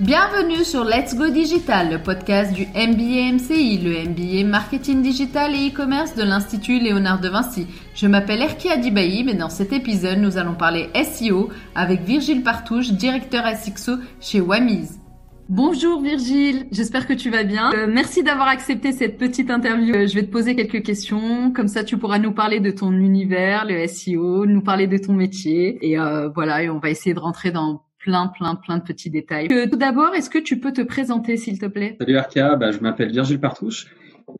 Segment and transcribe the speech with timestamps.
[0.00, 5.70] Bienvenue sur Let's Go Digital, le podcast du MBA MCI, le MBA Marketing Digital et
[5.70, 7.66] e-commerce de l'Institut Léonard de Vinci.
[7.94, 12.90] Je m'appelle Erki Adibaï, et dans cet épisode, nous allons parler SEO avec Virgile Partouche,
[12.90, 15.00] directeur SXO chez Wamiz.
[15.48, 17.72] Bonjour Virgile, j'espère que tu vas bien.
[17.72, 19.94] Euh, merci d'avoir accepté cette petite interview.
[19.94, 22.92] Euh, je vais te poser quelques questions, comme ça tu pourras nous parler de ton
[22.92, 27.14] univers, le SEO, nous parler de ton métier, et euh, voilà, et on va essayer
[27.14, 29.48] de rentrer dans plein, plein, plein de petits détails.
[29.48, 31.96] tout d'abord, est-ce que tu peux te présenter, s'il te plaît?
[31.98, 33.88] Salut Arca, bah, je m'appelle Virgile Partouche.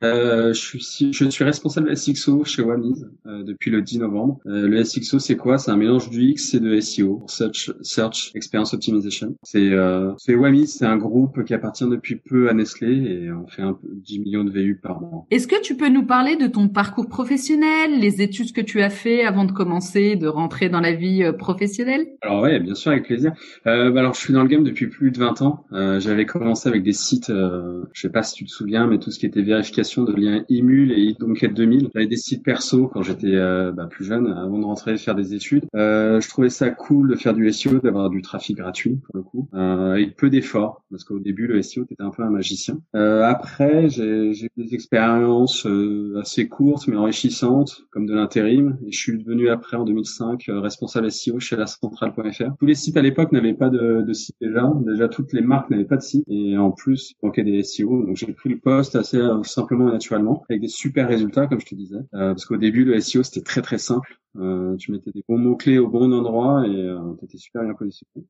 [0.02, 4.38] Euh, je, suis, je suis responsable SXO chez Wamiz euh, depuis le 10 novembre.
[4.46, 5.58] Euh, le SXO, c'est quoi?
[5.58, 9.36] C'est un mélange du X et de SEO, Search, Search Experience Optimization.
[9.42, 13.62] C'est euh, Wamiz, c'est un groupe qui appartient depuis peu à Nestlé et on fait
[13.62, 15.26] un peu 10 millions de VU par mois.
[15.30, 18.90] Est-ce que tu peux nous parler de ton parcours professionnel, les études que tu as
[18.90, 22.06] fait avant de commencer, de rentrer dans la vie euh, professionnelle?
[22.22, 23.32] Alors ouais, bien sûr, avec plaisir.
[23.66, 25.64] Euh, bah alors, je suis dans le game depuis plus de 20 ans.
[25.98, 29.18] J'avais commencé avec des sites, je sais pas si tu te souviens, mais tout ce
[29.18, 31.90] qui était vérification de liens Imul et Domcat 2000.
[31.94, 35.34] J'avais des sites perso quand j'étais euh, bah, plus jeune, avant de rentrer faire des
[35.34, 35.64] études.
[35.74, 39.22] Euh, je trouvais ça cool de faire du SEO, d'avoir du trafic gratuit pour le
[39.22, 42.78] coup, euh, avec peu d'efforts, parce qu'au début le SEO était un peu un magicien.
[42.94, 48.78] Euh, après, j'ai eu des expériences euh, assez courtes mais enrichissantes, comme de l'intérim.
[48.86, 52.56] Et je suis devenu après en 2005 responsable SEO chez la centrale.fr.
[52.58, 54.72] Tous les sites à l'époque n'avaient pas de, de site déjà.
[54.86, 58.04] Déjà toutes les marques n'avaient pas de site et en plus il manquait des SEO.
[58.04, 61.74] Donc j'ai pris le poste assez simplement naturellement avec des super résultats comme je te
[61.74, 61.98] disais.
[62.14, 64.18] Euh, parce qu'au début le SEO c'était très très simple.
[64.36, 67.62] Euh, tu mettais des bons mots clés au bon endroit et euh, tu étais super
[67.62, 68.26] bien positionné.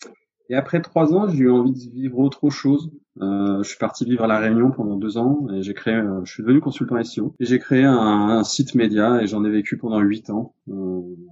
[0.48, 2.90] Et après trois ans j'ai eu envie de vivre autre chose.
[3.18, 6.42] Je suis parti vivre à la Réunion pendant deux ans et j'ai créé je suis
[6.42, 10.00] devenu consultant SEO et j'ai créé un, un, site média et j'en ai vécu pendant
[10.00, 10.54] huit ans.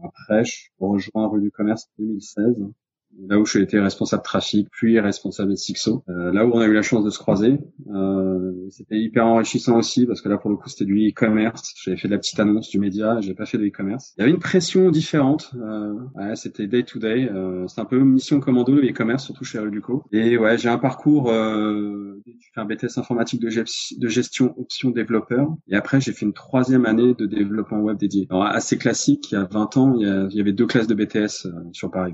[0.05, 2.65] Après je rejoins rue du commerce en 2016
[3.29, 6.73] là où j'ai été responsable trafic, puis responsable SXO, euh, là où on a eu
[6.73, 7.59] la chance de se croiser.
[8.70, 11.73] C'était hyper enrichissant aussi parce que là pour le coup c'était du e-commerce.
[11.83, 14.14] J'avais fait de la petite annonce du média, j'ai pas fait de e-commerce.
[14.17, 15.51] Il y avait une pression différente.
[15.57, 17.29] Euh, ouais, c'était day to day.
[17.30, 20.05] Euh, c'est un peu mission commando le e-commerce surtout chez Reduco.
[20.13, 21.30] Et ouais, j'ai un parcours.
[21.30, 25.48] Euh, j'ai fait un BTS informatique de, de gestion option développeur.
[25.69, 28.27] Et après j'ai fait une troisième année de développement web dédié.
[28.31, 29.31] Alors assez classique.
[29.33, 32.13] Il y a 20 ans, il y, avait deux classes de BTS euh, sur Paris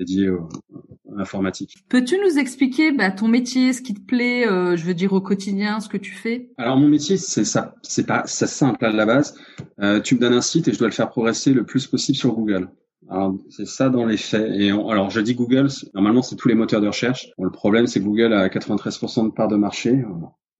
[0.00, 1.74] dédié à l'informatique.
[1.88, 5.20] Peux-tu nous expliquer bah, ton métier, ce qui te plaît, euh, je veux dire au
[5.20, 6.50] quotidien, ce que tu fais?
[6.56, 9.38] Alors mon métier, c'est ça, c'est pas ça simple à la base.
[9.80, 12.16] Euh, tu me donnes un site et je dois le faire progresser le plus possible
[12.16, 12.70] sur Google.
[13.08, 14.50] Alors c'est ça dans les faits.
[14.54, 17.30] Et alors je dis Google, normalement c'est tous les moteurs de recherche.
[17.36, 20.04] Bon, le problème c'est que Google a 93% de part de marché.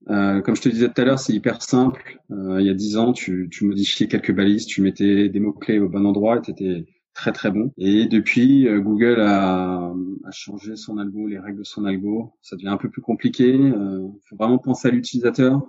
[0.09, 2.19] Euh, comme je te disais tout à l'heure, c'est hyper simple.
[2.31, 5.53] Euh, il y a 10 ans, tu, tu modifiais quelques balises, tu mettais des mots
[5.53, 7.73] clés au bon endroit, et très très bon.
[7.77, 9.93] Et depuis, euh, Google a,
[10.25, 12.33] a, changé son algo, les règles de son algo.
[12.43, 13.49] Ça devient un peu plus compliqué.
[13.49, 15.63] Il euh, faut vraiment penser à l'utilisateur,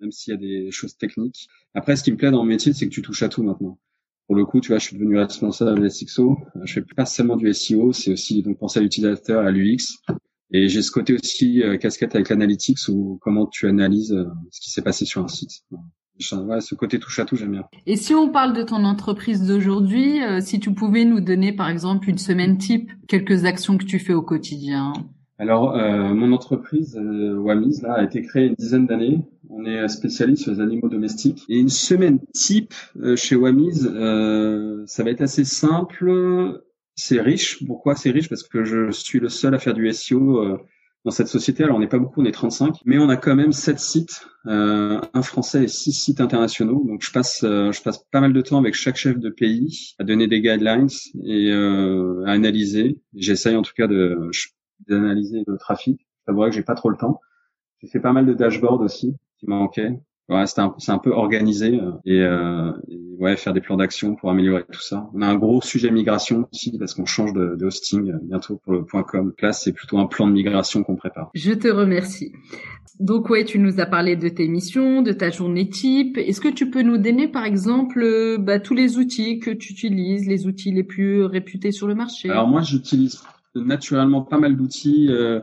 [0.00, 1.48] même s'il y a des choses techniques.
[1.74, 3.78] Après, ce qui me plaît dans mon métier, c'est que tu touches à tout maintenant.
[4.26, 6.38] Pour le coup, tu vois, je suis devenu responsable SXO.
[6.62, 9.98] Je fais pas seulement du SEO, c'est aussi donc penser à l'utilisateur, à l'UX.
[10.52, 14.16] Et j'ai ce côté aussi euh, casquette avec l'analytics ou comment tu analyses
[14.50, 15.64] ce qui s'est passé sur un site
[16.20, 17.64] ce côté touche à tout, j'aime bien.
[17.86, 21.68] Et si on parle de ton entreprise d'aujourd'hui, euh, si tu pouvais nous donner par
[21.68, 24.92] exemple une semaine type, quelques actions que tu fais au quotidien.
[25.40, 29.22] Alors, euh, mon entreprise euh, Wamiz là a été créée une dizaine d'années.
[29.48, 31.46] On est spécialiste sur les animaux domestiques.
[31.48, 33.84] Et une semaine type euh, chez Wamiz,
[34.84, 36.60] ça va être assez simple.
[36.94, 37.64] C'est riche.
[37.66, 38.28] Pourquoi c'est riche?
[38.28, 40.58] Parce que je suis le seul à faire du SEO
[41.04, 41.64] dans cette société.
[41.64, 44.26] Alors on n'est pas beaucoup, on est 35, mais on a quand même sept sites,
[44.46, 46.84] euh, un français et six sites internationaux.
[46.86, 49.94] Donc je passe, euh, je passe pas mal de temps avec chaque chef de pays
[49.98, 50.88] à donner des guidelines
[51.24, 53.00] et euh, à analyser.
[53.14, 54.30] J'essaye en tout cas de
[54.88, 56.06] d'analyser le trafic.
[56.26, 57.20] Je vrai que j'ai pas trop le temps.
[57.80, 59.98] J'ai fait pas mal de dashboards aussi qui manquaient
[60.30, 64.14] ouais, c'est un, un, peu organisé euh, et, euh, et, ouais, faire des plans d'action
[64.14, 65.10] pour améliorer tout ça.
[65.14, 68.72] On a un gros sujet migration aussi parce qu'on change de, de, hosting bientôt pour
[68.72, 69.32] le .com.
[69.40, 71.30] Là, c'est plutôt un plan de migration qu'on prépare.
[71.34, 72.32] Je te remercie.
[72.98, 76.18] Donc ouais, tu nous as parlé de tes missions, de ta journée type.
[76.18, 79.72] Est-ce que tu peux nous donner par exemple euh, bah, tous les outils que tu
[79.72, 82.28] utilises, les outils les plus réputés sur le marché?
[82.28, 83.22] Alors moi, j'utilise
[83.54, 85.08] naturellement pas mal d'outils.
[85.10, 85.40] Euh,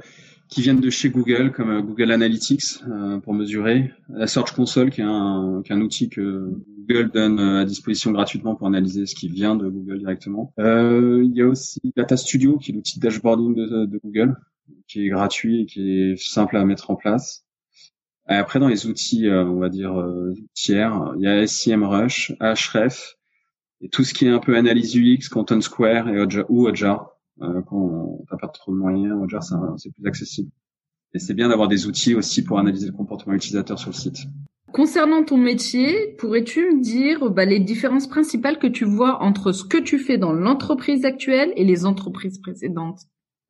[0.49, 4.89] qui viennent de chez Google, comme euh, Google Analytics euh, pour mesurer, la Search Console
[4.89, 8.67] qui est, un, qui est un outil que Google donne euh, à disposition gratuitement pour
[8.67, 10.53] analyser ce qui vient de Google directement.
[10.59, 14.35] Euh, il y a aussi Data Studio qui est l'outil de dashboarding de, Google,
[14.87, 17.45] qui est gratuit et qui est simple à mettre en place.
[18.29, 20.05] Et après, dans les outils, on va dire
[20.53, 23.15] tiers, il y a SEMrush, Ahref,
[23.79, 26.67] et tout ce qui est un peu analyse UX, Content Square et Oja, ou
[27.41, 29.39] euh, quand t'as pas trop de moyens, Roger,
[29.77, 30.51] c'est plus accessible.
[31.13, 34.27] Et c'est bien d'avoir des outils aussi pour analyser le comportement utilisateur sur le site.
[34.73, 39.63] Concernant ton métier, pourrais-tu me dire bah, les différences principales que tu vois entre ce
[39.63, 43.01] que tu fais dans l'entreprise actuelle et les entreprises précédentes?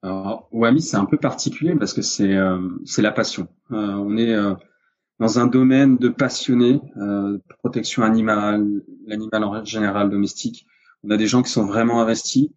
[0.04, 3.48] Alors, Wami, c'est un peu particulier parce que c'est euh, c'est la passion.
[3.72, 4.54] Euh, on est euh,
[5.20, 6.80] dans un domaine de passionnés,
[7.60, 10.68] protection animale, l'animal en général domestique.
[11.04, 12.52] On a des gens qui sont vraiment investis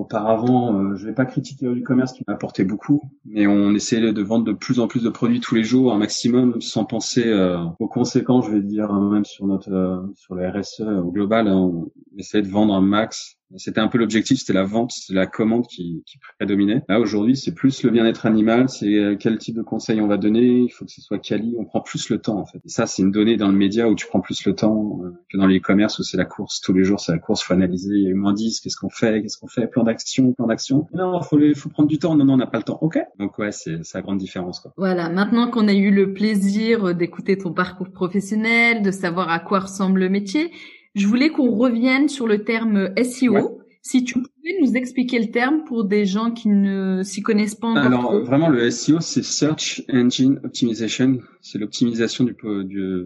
[0.00, 4.14] Auparavant, euh, je vais pas critiquer le commerce qui m'a apporté beaucoup, mais on essayait
[4.14, 7.26] de vendre de plus en plus de produits tous les jours, un maximum, sans penser
[7.26, 11.12] euh, aux conséquences, je vais dire, hein, même sur notre euh, sur la RSE au
[11.12, 11.48] global.
[11.48, 15.14] Hein, on essayait de vendre un max c'était un peu l'objectif, c'était la vente, c'est
[15.14, 16.82] la commande qui, qui prédominait.
[16.88, 20.16] Là aujourd'hui, c'est plus le bien-être animal, c'est euh, quel type de conseils on va
[20.16, 22.58] donner, il faut que ce soit quali, on prend plus le temps en fait.
[22.64, 25.10] Et ça, c'est une donnée dans le média où tu prends plus le temps euh,
[25.30, 27.54] que dans les commerces où c'est la course tous les jours, c'est la course, faut
[27.54, 30.46] analyser, il y a moins 10, qu'est-ce qu'on fait, qu'est-ce qu'on fait, plan d'action, plan
[30.46, 30.86] d'action.
[30.94, 32.78] Non, faut faut prendre du temps, non, non, on n'a pas le temps.
[32.80, 32.98] Ok.
[33.18, 34.72] Donc ouais, c'est la grande différence quoi.
[34.76, 39.60] Voilà, maintenant qu'on a eu le plaisir d'écouter ton parcours professionnel, de savoir à quoi
[39.60, 40.50] ressemble le métier,
[40.94, 43.60] je voulais qu'on revienne sur le terme SEO.
[43.82, 47.68] Si tu pouvais nous expliquer le terme pour des gens qui ne s'y connaissent pas
[47.68, 47.84] encore.
[47.84, 53.04] Alors vraiment le SEO c'est Search Engine Optimization, c'est l'optimisation du, du,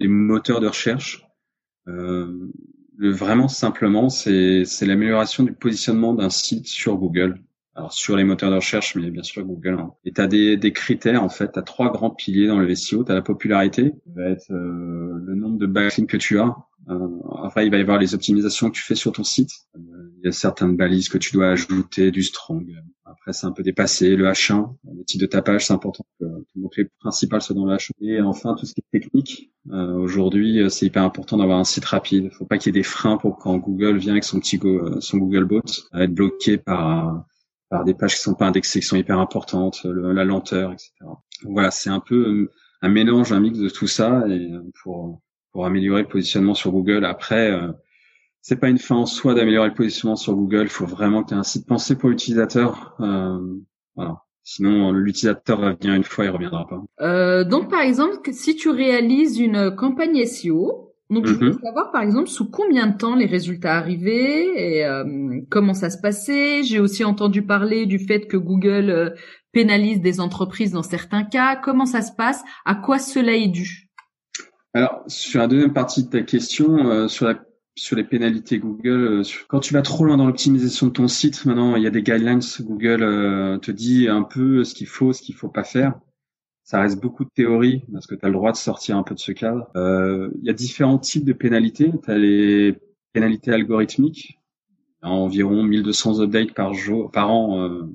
[0.00, 1.26] des moteurs de recherche.
[1.88, 2.48] Euh,
[2.96, 7.42] le, vraiment simplement c'est c'est l'amélioration du positionnement d'un site sur Google.
[7.74, 9.78] Alors sur les moteurs de recherche, mais bien sûr Google.
[9.80, 9.92] Hein.
[10.04, 12.74] Et tu as des, des critères en fait, tu as trois grands piliers dans le
[12.74, 13.04] SEO.
[13.04, 16.54] Tu as la popularité, qui va être euh, le nombre de backlinks que tu as,
[16.88, 17.08] euh,
[17.44, 19.50] après, il va y avoir les optimisations que tu fais sur ton site.
[19.76, 22.72] Euh, il y a certaines balises que tu dois ajouter, du strong.
[23.04, 24.16] Après, c'est un peu dépassé.
[24.16, 27.76] Le H1, le type de tapage, c'est important que ton mot-clé principal soit dans le
[27.76, 27.90] H1.
[28.00, 29.50] Et enfin, tout ce qui est technique.
[29.70, 32.32] Euh, aujourd'hui, c'est hyper important d'avoir un site rapide.
[32.32, 35.00] Faut pas qu'il y ait des freins pour quand Google vient avec son petit go,
[35.00, 37.24] son Googlebot à être bloqué par
[37.72, 40.92] par des pages qui sont pas indexées, qui sont hyper importantes, la lenteur, etc.
[41.44, 42.50] Voilà, c'est un peu
[42.82, 44.50] un mélange, un mix de tout ça et
[44.82, 45.22] pour
[45.52, 47.04] pour améliorer le positionnement sur Google.
[47.04, 47.72] Après, euh,
[48.40, 50.64] c'est pas une fin en soi d'améliorer le positionnement sur Google.
[50.64, 52.96] Il faut vraiment que tu un site pensé pour l'utilisateur.
[53.00, 53.38] Euh.
[54.44, 56.82] Sinon, l'utilisateur va venir une fois, il reviendra pas.
[57.00, 61.60] Euh, donc, par exemple, si tu réalises une campagne SEO, donc je voulais mhm.
[61.62, 65.98] savoir, par exemple, sous combien de temps les résultats arrivaient et euh, comment ça se
[65.98, 66.62] passait.
[66.62, 69.10] J'ai aussi entendu parler du fait que Google euh,
[69.52, 71.56] pénalise des entreprises dans certains cas.
[71.56, 72.42] Comment ça se passe?
[72.64, 73.88] À quoi cela est dû?
[74.74, 77.34] Alors, sur la deuxième partie de ta question, euh, sur, la,
[77.74, 81.44] sur les pénalités Google, euh, quand tu vas trop loin dans l'optimisation de ton site,
[81.44, 82.40] maintenant, il y a des guidelines.
[82.60, 85.94] Google euh, te dit un peu ce qu'il faut, ce qu'il faut pas faire.
[86.64, 89.14] Ça reste beaucoup de théorie, parce que tu as le droit de sortir un peu
[89.14, 89.70] de ce cadre.
[89.74, 91.92] Il y a différents types de pénalités.
[92.02, 92.78] Tu as les
[93.12, 94.38] pénalités algorithmiques,
[95.02, 97.94] environ 1200 updates par jour, par an de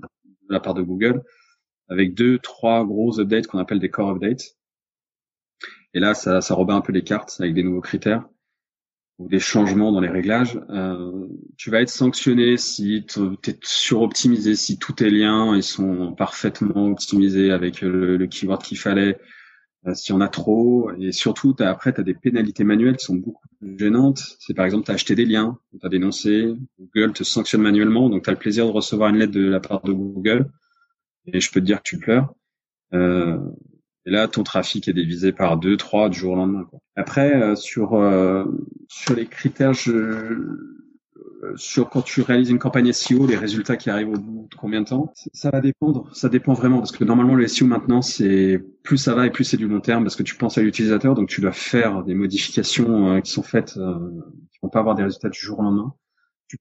[0.49, 1.23] la part de Google,
[1.89, 4.57] avec deux, trois gros updates qu'on appelle des core updates.
[5.93, 8.27] Et là, ça, ça rebat un peu les cartes avec des nouveaux critères
[9.19, 10.59] ou des changements dans les réglages.
[10.69, 11.27] Euh,
[11.57, 16.87] tu vas être sanctionné si tu es suroptimisé, si tous tes liens ils sont parfaitement
[16.87, 19.19] optimisés avec le, keyword qu'il fallait,
[19.87, 20.91] euh, s'il y en a trop.
[20.99, 24.37] Et surtout, as, après, tu as des pénalités manuelles qui sont beaucoup plus gênantes.
[24.39, 28.09] C'est par exemple, tu as acheté des liens, tu as dénoncé, Google te sanctionne manuellement,
[28.09, 30.49] donc tu as le plaisir de recevoir une lettre de la part de Google.
[31.25, 32.33] Et je peux te dire que tu pleures.
[32.93, 33.37] Euh,
[34.07, 36.63] et là, ton trafic est divisé par deux, trois du jour au lendemain.
[36.63, 36.79] Quoi.
[36.95, 38.45] Après, euh, sur euh,
[38.87, 40.63] sur les critères, je, euh,
[41.55, 44.79] sur quand tu réalises une campagne SEO, les résultats qui arrivent au bout de combien
[44.79, 46.09] de temps Ça va dépendre.
[46.15, 49.43] Ça dépend vraiment parce que normalement le SEO maintenant, c'est plus ça va et plus
[49.43, 52.13] c'est du long terme parce que tu penses à l'utilisateur, donc tu dois faire des
[52.13, 55.93] modifications qui sont faites, qui vont pas avoir des résultats du jour au lendemain.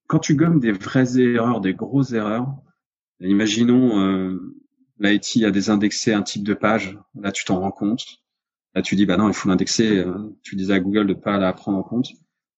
[0.09, 2.49] quand tu gommes des vraies erreurs, des grosses erreurs,
[3.21, 4.37] imaginons
[4.99, 6.99] L'IT a désindexé un type de page.
[7.15, 8.05] Là, tu t'en rends compte.
[8.75, 9.99] Là, tu dis, bah non, il faut l'indexer.
[9.99, 12.09] Euh, tu disais à Google de pas la prendre en compte.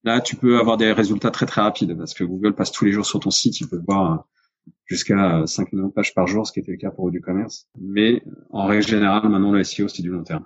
[0.04, 2.92] Là, tu peux avoir des résultats très très rapides parce que Google passe tous les
[2.92, 3.60] jours sur ton site.
[3.60, 6.78] Il peut voir euh, jusqu'à 5 millions de pages par jour, ce qui était le
[6.78, 7.66] cas pour du commerce.
[7.80, 10.44] Mais en règle générale, maintenant, le SEO, c'est du long terme.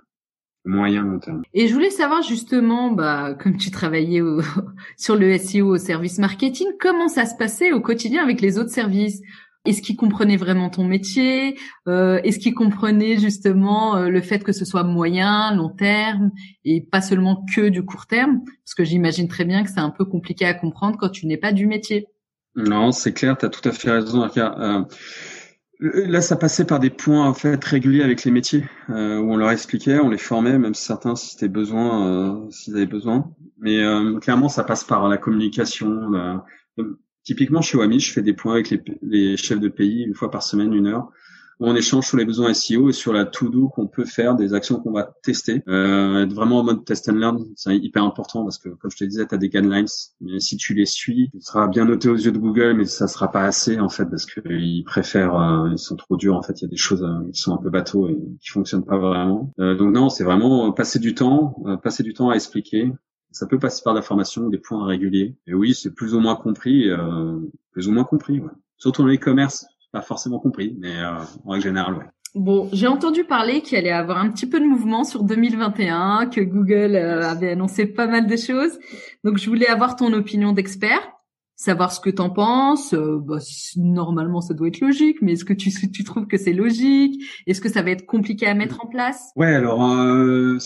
[0.65, 1.43] Moyen long terme.
[1.53, 4.21] Et je voulais savoir justement, bah, comme tu travaillais
[4.97, 8.71] sur le SEO au service marketing, comment ça se passait au quotidien avec les autres
[8.71, 9.21] services?
[9.65, 11.57] Est-ce qu'il comprenait vraiment ton métier?
[11.87, 16.31] Euh, Est-ce qu'il comprenait justement euh, le fait que ce soit moyen, long terme
[16.65, 18.41] et pas seulement que du court terme?
[18.65, 21.37] Parce que j'imagine très bien que c'est un peu compliqué à comprendre quand tu n'es
[21.37, 22.07] pas du métier.
[22.55, 24.29] Non, c'est clair, tu as tout à fait raison.
[24.37, 24.83] Euh,
[25.79, 29.37] là, ça passait par des points en fait réguliers avec les métiers euh, où on
[29.37, 33.31] leur expliquait, on les formait, même certains si c'était besoin, s'ils avaient besoin.
[33.59, 33.81] Mais
[34.19, 36.41] clairement, ça passe par la communication.
[37.23, 40.43] Typiquement chez WAMI, je fais des points avec les, chefs de pays une fois par
[40.43, 41.09] semaine, une heure.
[41.59, 44.53] où on échange sur les besoins SEO et sur la to-do qu'on peut faire, des
[44.53, 45.63] actions qu'on va tester.
[45.69, 48.97] Euh, être vraiment en mode test and learn, c'est hyper important parce que, comme je
[48.97, 49.87] te disais, tu as des guidelines.
[50.19, 53.07] Mais si tu les suis, tu seras bien noté aux yeux de Google, mais ça
[53.07, 56.35] sera pas assez en fait parce qu'ils préfèrent, euh, ils sont trop durs.
[56.35, 58.49] En fait, il y a des choses euh, qui sont un peu bateaux et qui
[58.49, 59.53] fonctionnent pas vraiment.
[59.59, 62.91] Euh, donc non, c'est vraiment passer du temps, passer du temps à expliquer.
[63.33, 65.35] Ça peut passer par la formation, des points réguliers.
[65.47, 66.89] Et oui, c'est plus ou moins compris,
[67.71, 68.39] plus ou moins compris.
[68.39, 68.51] Ouais.
[68.77, 72.05] Surtout dans l'e-commerce, pas forcément compris, mais euh, en règle générale, ouais.
[72.35, 76.41] Bon, j'ai entendu parler qu'il allait avoir un petit peu de mouvement sur 2021, que
[76.41, 78.77] Google euh, avait annoncé pas mal de choses.
[79.23, 80.99] Donc, je voulais avoir ton opinion d'expert
[81.63, 82.93] savoir ce que t'en penses.
[82.93, 83.37] Euh, bah,
[83.77, 87.23] normalement, ça doit être logique, mais est-ce que tu, tu trouves que c'est logique?
[87.47, 89.31] Est-ce que ça va être compliqué à mettre en place?
[89.35, 90.57] Ouais, alors euh,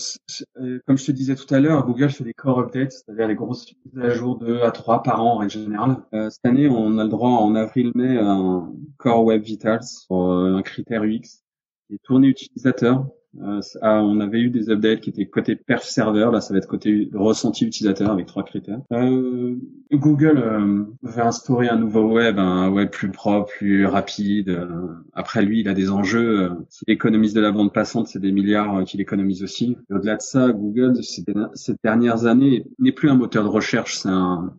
[0.60, 3.36] euh, comme je te disais tout à l'heure, Google fait des core updates, c'est-à-dire les
[3.36, 5.96] grosses mises à jour 2 à 3 par an en règle générale.
[6.14, 10.32] Euh, cette année, on a le droit en avril-mai à un Core Web Vitals pour
[10.32, 11.44] un critère UX
[11.90, 13.06] et tournée utilisateur.
[13.42, 16.58] Euh, ah, on avait eu des updates qui étaient côté perf serveur, là ça va
[16.58, 18.80] être côté ressenti utilisateur avec trois critères.
[18.92, 19.56] Euh,
[19.92, 24.50] Google euh, va instaurer un nouveau web, un web plus propre, plus rapide.
[24.50, 26.40] Euh, après lui, il a des enjeux.
[26.40, 29.76] Euh, S'il économise de la bande passante, c'est des milliards qu'il économise aussi.
[29.90, 34.08] Au-delà de ça, Google, ces, ces dernières années, n'est plus un moteur de recherche, c'est
[34.08, 34.52] un,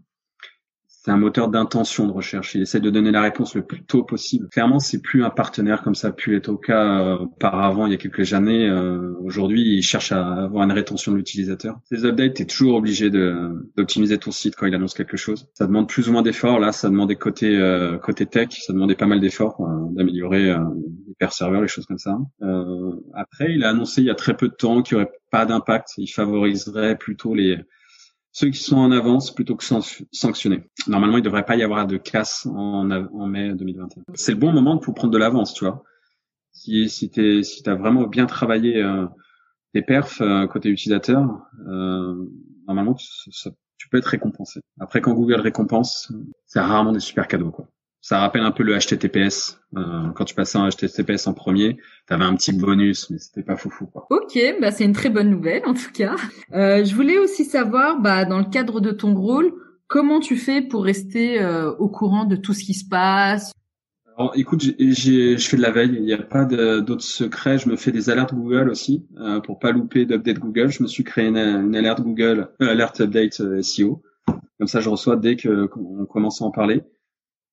[1.09, 2.53] c'est un moteur d'intention de recherche.
[2.53, 4.47] Il essaie de donner la réponse le plus tôt possible.
[4.49, 7.91] Clairement, c'est plus un partenaire comme ça a pu être au cas euh, auparavant, il
[7.93, 8.69] y a quelques années.
[8.69, 11.79] Euh, aujourd'hui, il cherche à avoir une rétention de l'utilisateur.
[11.85, 15.47] Ces updates, tu es toujours obligé d'optimiser ton site quand il annonce quelque chose.
[15.55, 16.59] Ça demande plus ou moins d'efforts.
[16.59, 21.31] Là, ça demandait côté euh, côté tech, ça demandait pas mal d'efforts d'améliorer les per
[21.31, 22.19] serveurs, les choses comme ça.
[23.15, 25.47] après, il a annoncé il y a très peu de temps qu'il n'y aurait pas
[25.47, 25.89] d'impact.
[25.97, 27.57] Il favoriserait plutôt les
[28.39, 29.65] ceux qui sont en avance plutôt que
[30.13, 30.63] sanctionnés.
[30.87, 32.85] Normalement, il ne devrait pas y avoir de casse en,
[33.27, 34.03] mai 2021.
[34.13, 35.83] C'est le bon moment pour prendre de l'avance, tu vois.
[36.53, 39.07] Si, si tu as vraiment bien travaillé euh,
[39.73, 42.15] tes perfs euh, côté utilisateur, euh,
[42.65, 43.05] normalement, tu,
[43.77, 44.61] tu peux être récompensé.
[44.79, 46.09] Après, quand Google récompense,
[46.45, 47.67] c'est rarement des super cadeaux, quoi.
[48.01, 49.59] Ça rappelle un peu le HTTPS.
[49.75, 51.77] Euh, quand tu passais en HTTPS en premier,
[52.07, 53.87] tu avais un petit bonus, mais c'était pas foufou.
[53.87, 54.07] Quoi.
[54.09, 56.15] Ok, bah c'est une très bonne nouvelle en tout cas.
[56.53, 59.51] Euh, je voulais aussi savoir, bah, dans le cadre de ton rôle,
[59.89, 63.51] comment tu fais pour rester euh, au courant de tout ce qui se passe?
[64.17, 65.95] Alors, écoute, j'ai, je fais de la veille.
[65.95, 67.57] Il n'y a pas d'autres secrets.
[67.57, 70.69] Je me fais des alertes Google aussi euh, pour pas louper d'update Google.
[70.69, 74.01] Je me suis créé une, une alerte Google, euh, alerte update SEO.
[74.57, 76.83] Comme ça, je reçois dès que qu'on commence à en parler.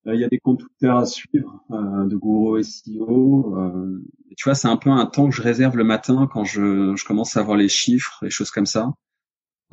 [0.07, 3.57] Euh, il y a des comptes Twitter à suivre euh, de Guru SEO.
[3.59, 4.05] Euh,
[4.37, 7.05] tu vois, c'est un peu un temps que je réserve le matin quand je, je
[7.05, 8.93] commence à voir les chiffres, les choses comme ça.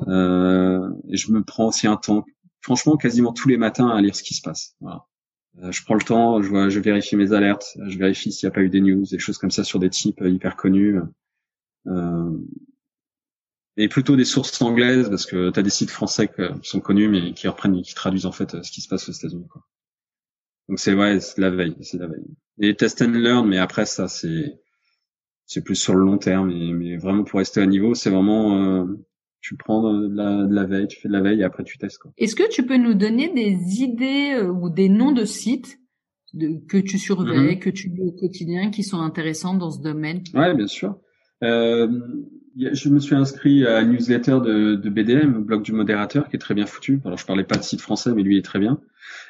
[0.08, 2.24] Euh, et je me prends aussi un temps,
[2.60, 4.74] franchement, quasiment tous les matins à lire ce qui se passe.
[4.80, 5.06] Voilà.
[5.62, 8.52] Euh, je prends le temps, je, vois, je vérifie mes alertes, je vérifie s'il n'y
[8.52, 10.98] a pas eu des news, des choses comme ça sur des types hyper connus.
[11.86, 12.38] Euh,
[13.76, 17.08] et plutôt des sources anglaises parce que tu as des sites français qui sont connus
[17.08, 19.46] mais qui reprennent, qui traduisent en fait ce qui se passe aux États-Unis.
[20.68, 22.24] Donc c'est ouais, c'est la veille, c'est la veille.
[22.60, 24.60] Et test and learn, mais après ça c'est
[25.46, 26.48] c'est plus sur le long terme.
[26.48, 28.84] Mais, mais vraiment pour rester à niveau, c'est vraiment euh,
[29.40, 31.76] tu prends de la, de la, veille, tu fais de la veille et après tu
[31.76, 32.00] testes.
[32.16, 35.78] Est-ce que tu peux nous donner des idées euh, ou des noms de sites
[36.32, 37.58] de, que tu surveilles, mm-hmm.
[37.58, 40.22] que tu lis au quotidien, qui sont intéressants dans ce domaine?
[40.32, 40.98] Ouais, bien sûr.
[41.42, 41.88] Euh,
[42.56, 46.54] je me suis inscrit à une newsletter de, BDM, blog du modérateur, qui est très
[46.54, 47.00] bien foutu.
[47.04, 48.80] Alors je parlais pas de site français, mais lui est très bien.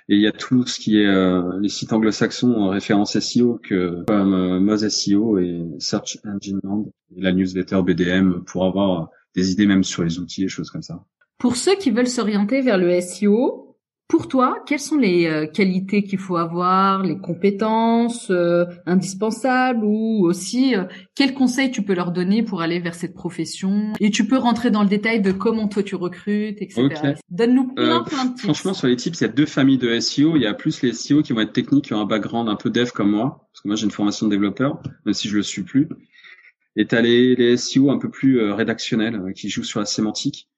[0.08, 3.58] Et il y a tout ce qui est euh, les sites anglo-saxons en référence SEO
[3.62, 9.08] que comme euh, Moz SEO et Search Engine Land et la newsletter BDM pour avoir
[9.34, 11.04] des idées même sur les outils et choses comme ça.
[11.38, 13.63] Pour ceux qui veulent s'orienter vers le SEO,
[14.06, 20.26] pour toi, quelles sont les euh, qualités qu'il faut avoir, les compétences euh, indispensables ou
[20.26, 20.84] aussi euh,
[21.14, 23.94] quels conseils tu peux leur donner pour aller vers cette profession?
[24.00, 27.14] Et tu peux rentrer dans le détail de comment toi tu recrutes, etc.
[27.30, 28.42] Donne-nous plein, plein de tips.
[28.42, 30.37] Franchement, sur les tips, il y a deux familles de SEO.
[30.37, 32.56] Il y a plus les SEO qui vont être techniques, qui ont un background un
[32.56, 35.37] peu dev comme moi, parce que moi j'ai une formation de développeur, même si je
[35.37, 35.88] le suis plus.
[36.76, 40.49] Et t'as les, les SEO un peu plus rédactionnels, qui jouent sur la sémantique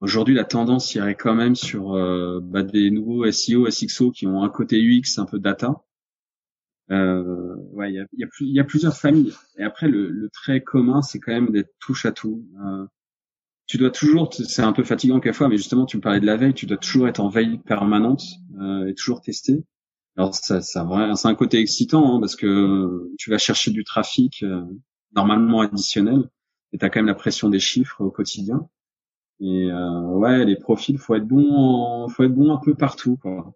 [0.00, 4.42] Aujourd'hui, la tendance irait quand même sur euh, bah, des nouveaux SEO, SXO qui ont
[4.42, 5.82] un côté UX un peu data.
[6.90, 9.32] Euh, ouais, il y a, y, a y a, plusieurs familles.
[9.58, 12.44] Et après, le, le trait commun, c'est quand même d'être touche à tout.
[12.64, 12.86] Euh,
[13.66, 16.36] tu dois toujours, c'est un peu fatigant quelquefois, mais justement, tu me parlais de la
[16.36, 18.24] veille, tu dois toujours être en veille permanente
[18.60, 19.62] euh, et toujours tester.
[20.16, 24.42] Alors, ça, ça c'est un côté excitant hein, parce que tu vas chercher du trafic
[24.42, 24.64] euh,
[25.14, 26.28] normalement additionnel
[26.72, 28.68] et tu as quand même la pression des chiffres au quotidien.
[29.40, 33.16] Et euh, ouais, les profils, faut être bon, faut être bon un peu partout.
[33.16, 33.54] Quoi.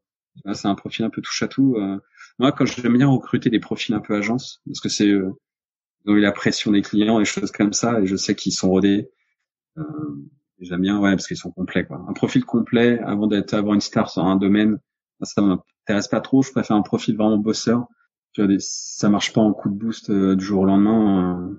[0.53, 1.76] C'est un profil un peu touche à tout.
[1.76, 1.99] Euh.
[2.38, 5.31] moi, quand j'aime bien recruter des profils un peu agence, parce que c'est euh,
[6.07, 9.11] eu la pression des clients et choses comme ça, et je sais qu'ils sont rodés.
[9.79, 9.83] Euh,
[10.61, 12.05] j'aime bien, ouais, parce qu'ils sont complets, quoi.
[12.09, 14.79] Un profil complet avant d'être une star sur un domaine,
[15.23, 16.43] ça m'intéresse pas trop.
[16.43, 17.87] Je préfère un profil vraiment bosseur.
[18.33, 21.57] Tu vois, ça marche pas en coup de boost euh, du jour au lendemain.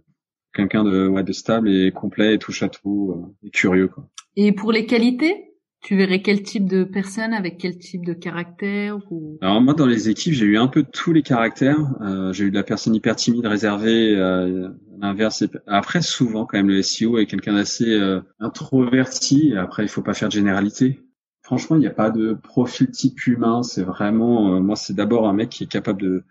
[0.55, 4.07] Quelqu'un de ouais de stable et complet et touche à tout euh, et curieux quoi.
[4.37, 8.97] Et pour les qualités, tu verrais quel type de personne avec quel type de caractère
[9.11, 9.37] ou...
[9.41, 11.77] Alors moi dans les équipes j'ai eu un peu tous les caractères.
[12.01, 14.69] Euh, j'ai eu de la personne hyper timide, réservée, euh,
[14.99, 15.43] l'inverse.
[15.67, 19.53] Après souvent quand même le SEO est quelqu'un d'assez euh, introverti.
[19.55, 21.01] après il faut pas faire de généralité.
[21.43, 23.61] Franchement il n'y a pas de profil type humain.
[23.61, 26.23] C'est vraiment moi c'est d'abord un mec qui est capable de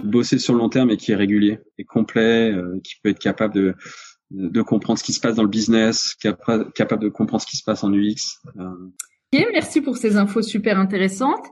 [0.00, 3.10] de bosser sur le long terme et qui est régulier et complet, euh, qui peut
[3.10, 3.74] être capable de,
[4.30, 7.56] de comprendre ce qui se passe dans le business, capable, capable de comprendre ce qui
[7.56, 8.40] se passe en UX.
[8.58, 8.92] Euh.
[9.32, 11.44] Ok, merci pour ces infos super intéressantes.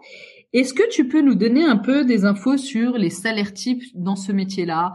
[0.52, 4.14] Est-ce que tu peux nous donner un peu des infos sur les salaires types dans
[4.14, 4.92] ce métier-là?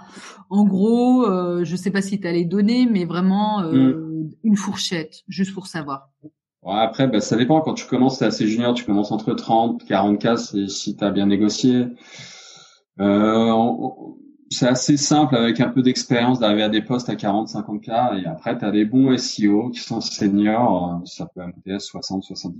[0.49, 4.29] En gros, euh, je sais pas si tu as les données, mais vraiment euh, mm.
[4.43, 6.09] une fourchette, juste pour savoir.
[6.63, 7.59] Ouais, après, bah, ça dépend.
[7.59, 11.11] Quand tu commences, c'est assez junior, tu commences entre 30, 40 cas, si tu as
[11.11, 11.87] bien négocié.
[12.99, 13.53] Euh,
[14.49, 17.89] c'est assez simple avec un peu d'expérience d'arriver à des postes à 40, 50 k
[17.89, 21.79] et après tu as des bons SEO qui sont seniors, euh, ça peut monter à
[21.79, 22.59] 60, 70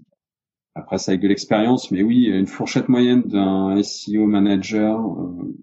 [0.75, 5.57] Après c'est avec de l'expérience, mais oui, une fourchette moyenne d'un SEO manager euh,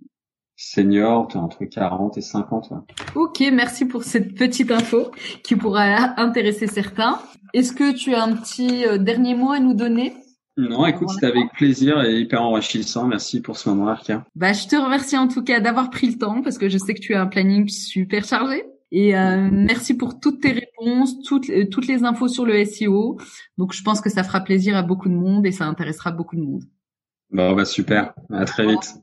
[0.57, 2.73] senior, tu entre 40 et 50.
[3.15, 5.11] Ok, merci pour cette petite info
[5.43, 7.21] qui pourra intéresser certains.
[7.55, 10.15] Est-ce que tu as un petit dernier mot à nous donner?
[10.57, 13.07] Non, écoute, c'était avec plaisir et hyper enrichissant.
[13.07, 14.25] Merci pour ce moment, Arca.
[14.35, 16.95] Bah, je te remercie en tout cas d'avoir pris le temps parce que je sais
[16.95, 18.65] que tu as un planning super chargé.
[18.93, 23.19] Et euh, merci pour toutes tes réponses, toutes, euh, toutes les infos sur le SEO.
[23.59, 26.37] Donc, je pense que ça fera plaisir à beaucoup de monde et ça intéressera beaucoup
[26.37, 26.63] de monde.
[27.31, 28.15] Bon, bah super.
[28.31, 28.97] À très vite.